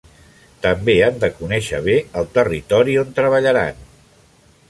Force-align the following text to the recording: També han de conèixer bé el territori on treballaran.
També 0.61 0.95
han 1.07 1.19
de 1.23 1.29
conèixer 1.41 1.81
bé 1.89 1.97
el 2.21 2.31
territori 2.39 2.97
on 3.05 3.15
treballaran. 3.21 3.85